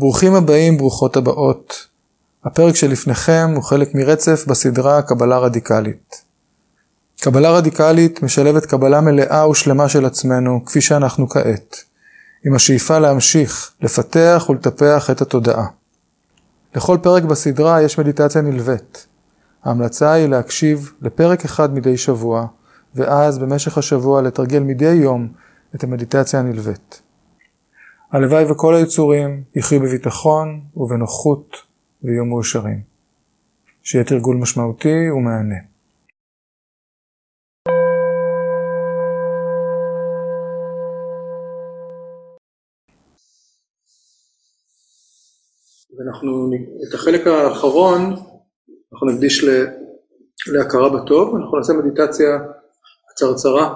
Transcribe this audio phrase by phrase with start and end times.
[0.00, 1.86] ברוכים הבאים, ברוכות הבאות.
[2.44, 6.24] הפרק שלפניכם הוא חלק מרצף בסדרה קבלה רדיקלית.
[7.20, 11.76] קבלה רדיקלית משלבת קבלה מלאה ושלמה של עצמנו, כפי שאנחנו כעת,
[12.46, 15.66] עם השאיפה להמשיך, לפתח ולטפח את התודעה.
[16.74, 19.06] לכל פרק בסדרה יש מדיטציה נלווית.
[19.64, 22.46] ההמלצה היא להקשיב לפרק אחד מדי שבוע,
[22.94, 25.28] ואז במשך השבוע לתרגל מדי יום
[25.74, 27.09] את המדיטציה הנלווית.
[28.12, 31.56] הלוואי וכל היצורים יחיו בביטחון ובנוחות
[32.02, 32.82] ויהיו מאושרים.
[33.82, 35.54] שיהיה תרגול משמעותי ומהנה.
[45.98, 46.50] ואנחנו,
[46.88, 48.00] את החלק האחרון
[48.92, 49.44] אנחנו נקדיש
[50.52, 52.38] להכרה בטוב, אנחנו נעשה מדיטציה
[53.10, 53.74] קצרצרה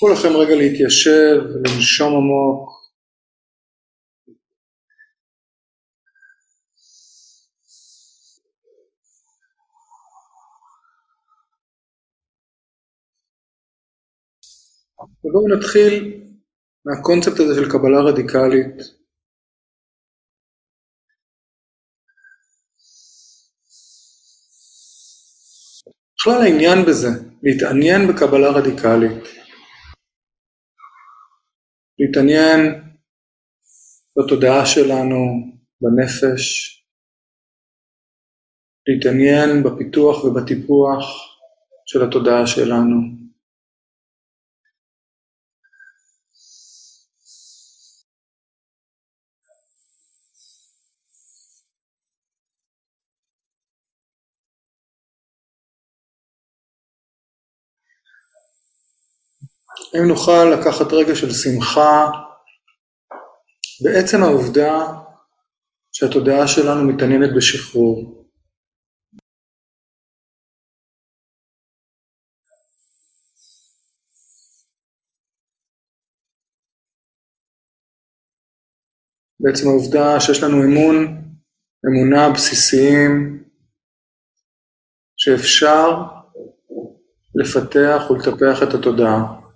[0.00, 2.70] קחו לכם רגע להתיישב, לנשום עמוק.
[15.24, 16.22] ובואו נתחיל
[16.84, 18.76] מהקונספט הזה של קבלה רדיקלית.
[26.16, 27.08] בכלל העניין בזה,
[27.42, 29.39] להתעניין בקבלה רדיקלית.
[32.00, 32.60] להתעניין
[34.18, 35.16] בתודעה שלנו,
[35.80, 36.76] בנפש,
[38.88, 41.04] להתעניין בפיתוח ובטיפוח
[41.86, 42.96] של התודעה שלנו.
[59.96, 62.10] אם נוכל לקחת רגע של שמחה
[63.84, 64.86] בעצם העובדה
[65.92, 68.20] שהתודעה שלנו מתעניינת בשחרור.
[79.40, 80.96] בעצם העובדה שיש לנו אמון,
[81.86, 83.44] אמונה בסיסיים,
[85.16, 85.88] שאפשר
[87.34, 89.49] לפתח ולטפח את התודעה.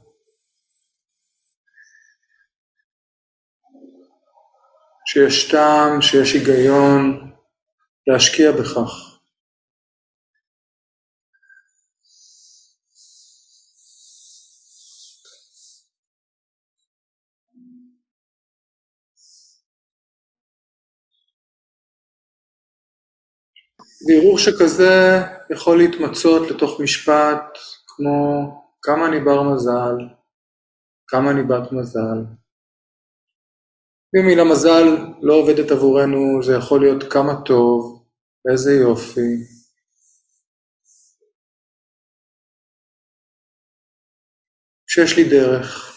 [5.15, 7.31] שיש טעם, שיש היגיון
[8.07, 9.19] להשקיע בכך.
[24.09, 25.21] וערעור שכזה
[25.51, 28.51] יכול להתמצות לתוך משפט כמו
[28.83, 29.97] כמה אני בר מזל,
[31.07, 32.44] כמה אני בת מזל.
[34.17, 34.85] אם מילה מזל
[35.23, 38.07] לא עובדת עבורנו, זה יכול להיות כמה טוב,
[38.53, 39.35] איזה יופי.
[44.87, 45.95] שיש לי דרך,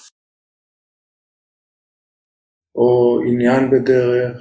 [2.75, 4.37] או עניין בדרך,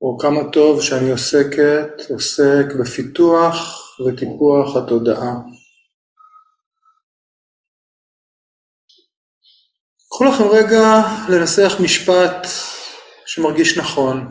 [0.00, 3.56] או כמה טוב שאני עוסקת, עוסק בפיתוח
[4.00, 5.32] וטיפוח התודעה.
[10.16, 12.46] קחו לכם רגע לנסח משפט
[13.26, 14.30] שמרגיש נכון.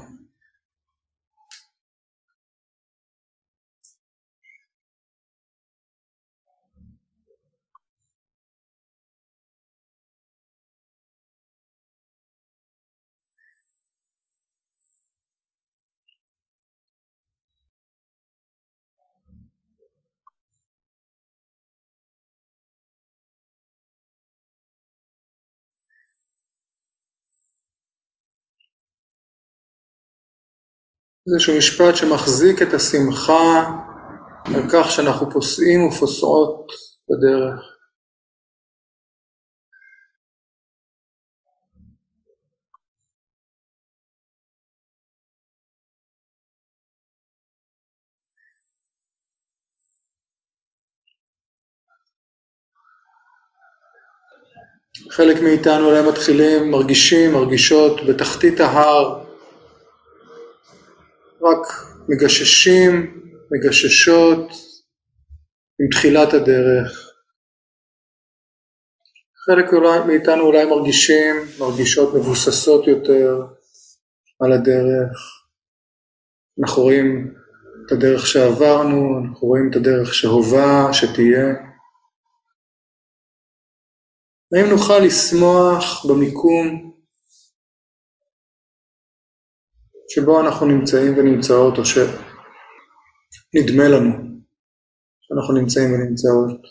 [31.34, 33.66] איזשהו משפט שמחזיק את השמחה
[34.46, 36.68] על כך שאנחנו פוסעים ופוסעות
[37.10, 37.72] בדרך.
[55.12, 59.25] חלק מאיתנו אולי מתחילים, מרגישים, מרגישות בתחתית ההר,
[61.46, 61.68] רק
[62.10, 63.22] מגששים,
[63.52, 64.52] מגששות
[65.80, 67.12] עם תחילת הדרך.
[69.46, 73.46] חלק אולי, מאיתנו אולי מרגישים, מרגישות מבוססות יותר
[74.40, 75.46] על הדרך.
[76.62, 77.34] אנחנו רואים
[77.86, 81.46] את הדרך שעברנו, אנחנו רואים את הדרך שהווה, שתהיה.
[84.54, 86.96] האם נוכל לשמוח במיקום
[90.10, 94.12] שבו אנחנו נמצאים ונמצאות, או שנדמה לנו
[95.22, 96.62] שאנחנו נמצאים ונמצאות.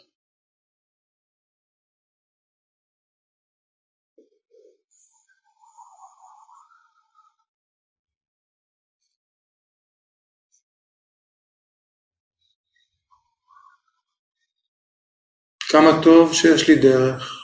[15.70, 17.43] כמה טוב שיש לי דרך.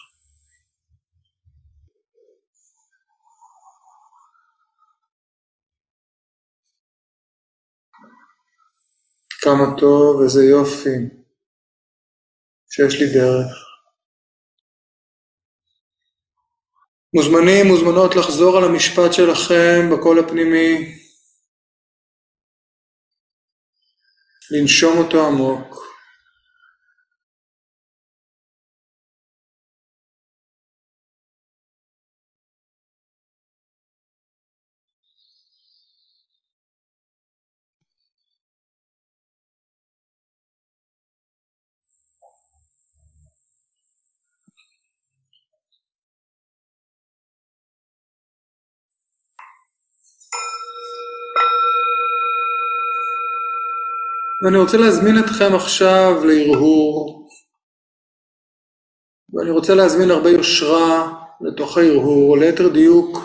[9.51, 10.97] כמה טוב, איזה יופי,
[12.71, 13.53] שיש לי דרך.
[17.15, 20.99] מוזמנים, מוזמנות לחזור על המשפט שלכם בקול הפנימי,
[24.51, 25.90] לנשום אותו עמוק.
[54.45, 57.29] ואני רוצה להזמין אתכם עכשיו להרהור,
[59.33, 63.19] ואני רוצה להזמין הרבה יושרה לתוך ההרהור, או ליתר דיוק,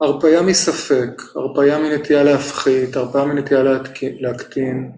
[0.00, 3.62] הרפאיה מספק, הרפאיה מנטייה להפחית, הרפאיה מנטייה
[4.20, 4.92] להקטין.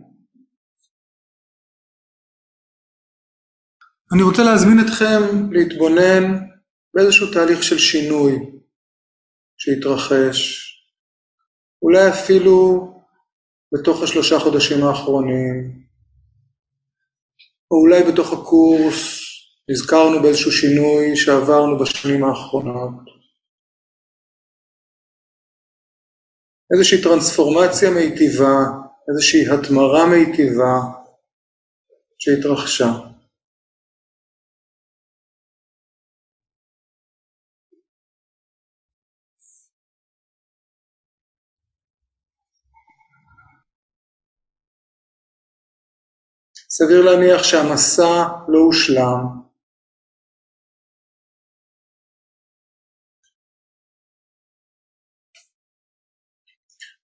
[4.14, 6.24] אני רוצה להזמין אתכם להתבונן
[6.94, 8.32] באיזשהו תהליך של שינוי
[9.58, 10.68] שהתרחש,
[11.82, 12.97] אולי אפילו
[13.74, 15.88] בתוך השלושה חודשים האחרונים,
[17.70, 19.28] או אולי בתוך הקורס
[19.70, 23.18] נזכרנו באיזשהו שינוי שעברנו בשנים האחרונות.
[26.72, 28.56] איזושהי טרנספורמציה מיטיבה,
[29.10, 30.74] איזושהי התמרה מיטיבה
[32.18, 33.17] שהתרחשה.
[46.78, 48.12] סביר להניח שהמסע
[48.48, 49.22] לא הושלם.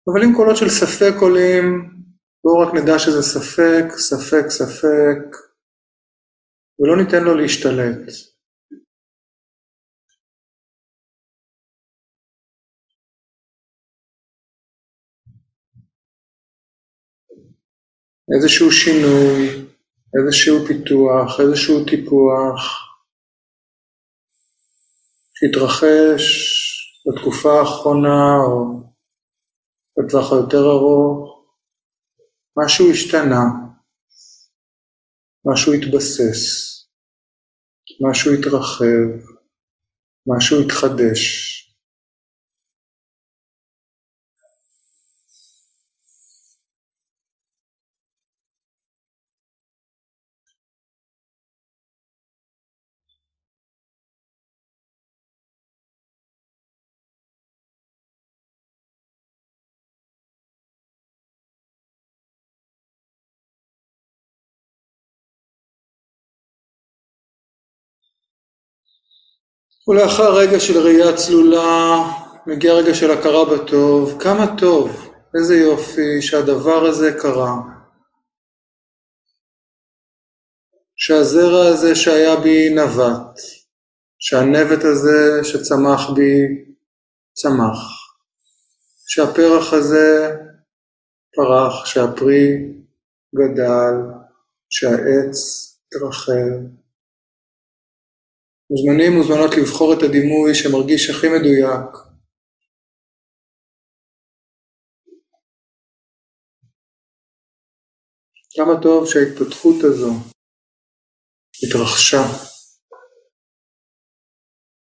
[0.08, 1.66] אבל אם קולות של ספק עולים,
[2.44, 5.22] בואו רק נדע שזה ספק, ספק, ספק,
[6.80, 8.35] ולא ניתן לו להשתלט.
[18.34, 19.66] איזשהו שינוי,
[20.16, 22.62] איזשהו פיתוח, איזשהו טיפוח
[25.36, 26.24] שהתרחש
[27.06, 28.84] בתקופה האחרונה או
[29.98, 31.46] בטווח היותר ארוך,
[32.58, 33.44] משהו השתנה,
[35.46, 36.42] משהו התבסס,
[38.10, 39.36] משהו התרחב,
[40.28, 41.55] משהו התחדש.
[69.88, 71.98] ולאחר רגע של ראייה צלולה,
[72.48, 77.56] מגיע רגע של הכרה בטוב, כמה טוב, איזה יופי שהדבר הזה קרה.
[80.96, 83.40] שהזרע הזה שהיה בי נבט,
[84.20, 86.64] שהנבט הזה שצמח בי
[87.34, 87.80] צמח,
[89.08, 90.36] שהפרח הזה
[91.36, 92.74] פרח, שהפרי
[93.36, 93.94] גדל,
[94.70, 95.38] שהעץ
[95.88, 96.85] התרחב.
[98.70, 101.92] מוזמנים מוזמנות לבחור את הדימוי שמרגיש הכי מדויק.
[108.56, 110.12] כמה טוב שההתפתחות הזו
[111.64, 112.24] התרחשה,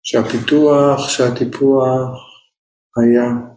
[0.03, 2.11] שהפיתוח, שהטיפוח
[2.97, 3.55] היה.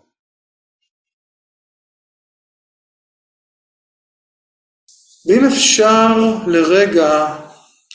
[5.26, 6.08] ואם אפשר
[6.46, 7.47] לרגע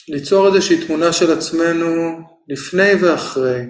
[0.07, 3.61] ליצור איזושהי תמונה של עצמנו לפני ואחרי.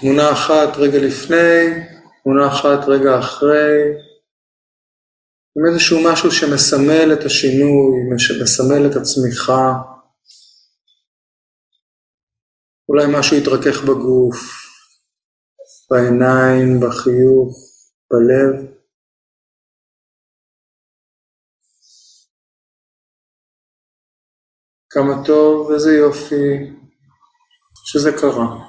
[0.00, 1.86] תמונה אחת רגע לפני,
[2.22, 3.78] תמונה אחת רגע אחרי,
[5.56, 9.72] עם איזשהו משהו שמסמל את השינוי, שמסמל את הצמיחה.
[12.88, 14.36] אולי משהו יתרכך בגוף,
[15.90, 17.56] בעיניים, בחיוך,
[18.10, 18.77] בלב.
[24.90, 26.70] כמה טוב, איזה יופי
[27.84, 28.68] שזה קרה.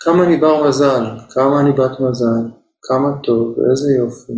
[0.00, 4.32] כמה אני בר מזל, כמה אני בת מזל, כמה טוב, איזה יופי.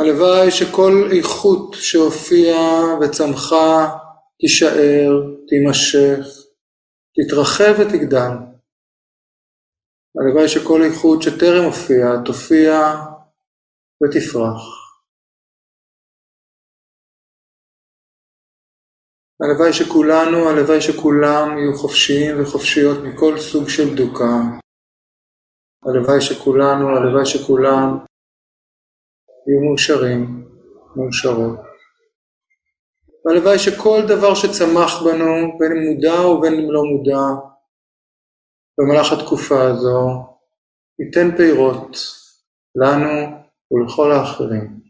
[0.00, 3.98] הלוואי שכל איכות שהופיעה וצמחה
[4.40, 5.10] תישאר,
[5.48, 6.26] תימשך,
[7.14, 8.47] תתרחב ותגדל.
[10.20, 12.74] הלוואי שכל איכות שטרם הופיעה תופיע
[14.02, 14.62] ותפרח.
[19.40, 24.34] הלוואי שכולנו, הלוואי שכולם יהיו חופשיים וחופשיות מכל סוג של דוקה.
[25.86, 27.88] הלוואי שכולנו, הלוואי שכולם
[29.46, 30.48] יהיו מאושרים,
[30.96, 31.58] מאושרות.
[33.24, 37.48] והלוואי שכל דבר שצמח בנו, בין מודע ובין לא מודע,
[38.78, 40.26] במהלך התקופה הזו,
[40.98, 41.96] ייתן פירות
[42.76, 43.38] לנו
[43.70, 44.87] ולכל האחרים.